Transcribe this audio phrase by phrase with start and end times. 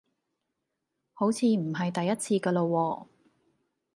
[1.13, 3.05] 好似唔係第一次個囉喎